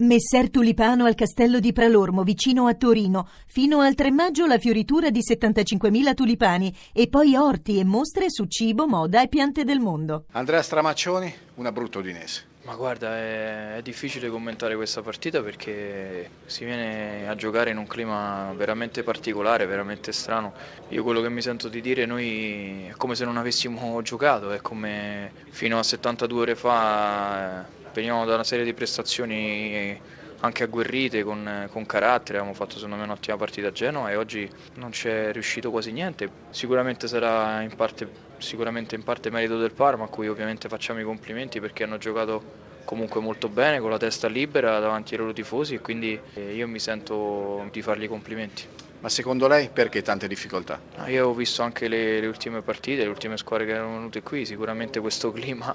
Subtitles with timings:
[0.00, 3.28] Messer Tulipano al castello di Pralormo, vicino a Torino.
[3.48, 8.44] Fino al 3 maggio la fioritura di 75.000 tulipani e poi orti e mostre su
[8.44, 10.26] cibo, moda e piante del mondo.
[10.30, 12.44] Andrea Stramaccioni, una brutta udinese.
[12.62, 17.86] Ma guarda, è, è, difficile commentare questa partita perché si viene a giocare in un
[17.88, 20.52] clima veramente particolare, veramente strano.
[20.90, 24.60] Io quello che mi sento di dire noi è come se non avessimo giocato, è
[24.60, 30.00] come fino a 72 ore fa Veniamo da una serie di prestazioni
[30.40, 34.48] anche agguerrite, con, con, carattere, abbiamo fatto secondo me un'ottima partita a Genova e oggi
[34.74, 36.30] non c'è riuscito quasi niente.
[36.50, 41.04] Sicuramente sarà in parte, sicuramente in parte merito del Parma, a cui ovviamente facciamo i
[41.04, 45.74] complimenti perché hanno giocato comunque molto bene, con la testa libera davanti ai loro tifosi
[45.74, 48.62] e quindi eh, io mi sento di fargli i complimenti.
[49.00, 50.80] Ma secondo lei perché tante difficoltà?
[51.06, 54.44] Io ho visto anche le, le, ultime partite, le ultime squadre che erano venute qui,
[54.44, 55.72] sicuramente questo clima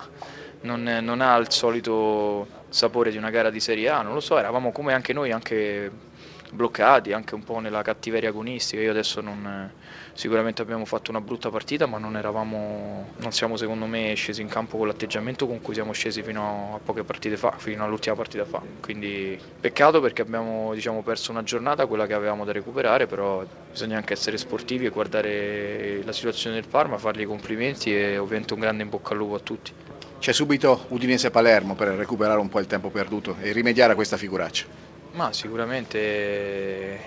[0.64, 4.38] non, non, ha il solito sapore di una gara di Serie A, non lo so,
[4.38, 5.92] eravamo come anche noi, anche
[6.54, 8.82] bloccati, anche un po' nella cattiveria agonistica.
[8.82, 9.72] Io adesso non,
[10.14, 14.48] sicuramente abbiamo fatto una brutta partita, ma non, eravamo, non siamo secondo me scesi in
[14.48, 18.46] campo con l'atteggiamento con cui siamo scesi fino a poche partite fa, fino all'ultima partita
[18.46, 18.62] fa.
[18.80, 23.98] Quindi peccato perché abbiamo diciamo, perso una giornata, quella che avevamo da recuperare, però bisogna
[23.98, 28.60] anche essere sportivi e guardare la situazione del Parma, fargli i complimenti e ovviamente un
[28.60, 29.72] grande in bocca al lupo a tutti.
[30.24, 34.64] C'è subito Udinese-Palermo per recuperare un po' il tempo perduto e rimediare a questa figuraccia.
[35.16, 36.98] Ma sicuramente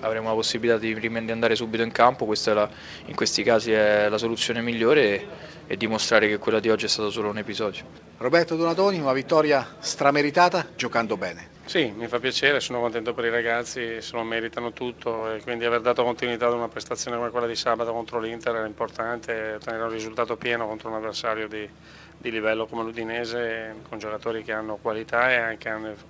[0.00, 2.70] avremo la possibilità di, di andare subito in campo, questa la,
[3.04, 5.26] in questi casi è la soluzione migliore e,
[5.66, 7.84] e, dimostrare che quella di oggi è stato solo un episodio.
[8.16, 11.55] Roberto Donatoni, una vittoria strameritata giocando bene.
[11.68, 15.64] Sì, mi fa piacere, sono contento per i ragazzi, se lo meritano tutto e quindi
[15.64, 19.82] aver dato continuità ad una prestazione come quella di sabato contro l'Inter era importante, ottenere
[19.82, 21.68] un risultato pieno contro un avversario di,
[22.16, 25.68] di livello come l'Udinese, con giocatori che hanno qualità e anche,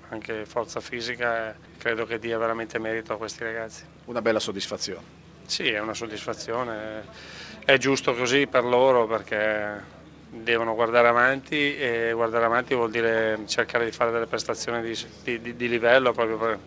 [0.09, 3.85] anche forza fisica, credo che dia veramente merito a questi ragazzi.
[4.05, 5.07] Una bella soddisfazione.
[5.47, 7.09] Sì, è una soddisfazione,
[7.65, 9.85] è giusto così per loro perché
[10.43, 15.57] devono guardare avanti e guardare avanti vuol dire cercare di fare delle prestazioni di, di,
[15.57, 16.59] di livello proprio per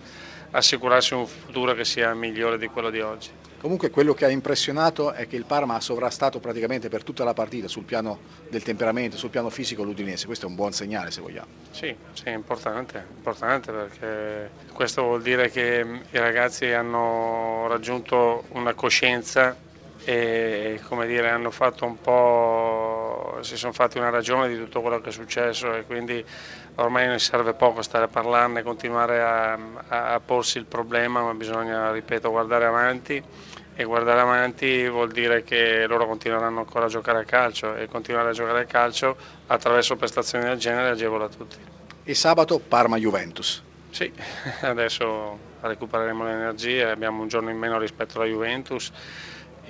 [0.52, 3.30] assicurarsi un futuro che sia migliore di quello di oggi.
[3.60, 7.34] Comunque quello che ha impressionato è che il Parma ha sovrastato praticamente per tutta la
[7.34, 11.20] partita sul piano del temperamento, sul piano fisico l'Udinese, questo è un buon segnale se
[11.20, 11.48] vogliamo.
[11.72, 18.74] Sì, sì è importante, importante perché questo vuol dire che i ragazzi hanno raggiunto una
[18.74, 19.58] coscienza
[20.06, 22.79] e come dire, hanno fatto un po',
[23.42, 26.24] si sono fatti una ragione di tutto quello che è successo e quindi
[26.76, 29.54] ormai non serve poco stare a parlarne, continuare a,
[29.88, 33.24] a, a porsi il problema, ma bisogna, ripeto, guardare avanti
[33.76, 38.30] e guardare avanti vuol dire che loro continueranno ancora a giocare a calcio e continuare
[38.30, 39.16] a giocare a calcio
[39.48, 41.56] attraverso prestazioni del genere agevola tutti.
[42.04, 43.64] E sabato Parma-Juventus.
[43.90, 44.12] Sì,
[44.62, 48.92] adesso recupereremo le energie, abbiamo un giorno in meno rispetto alla Juventus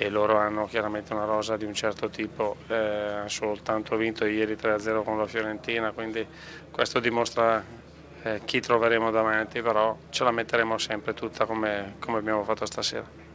[0.02, 5.04] e loro hanno chiaramente una rosa di un certo tipo, eh, soltanto vinto ieri 3-0
[5.04, 6.26] con la Fiorentina, quindi
[6.72, 7.66] questo dimostra
[8.24, 13.28] eh, chi troveremo davanti, però ce la metteremo sempre tutta come, come abbiamo fatto stasera.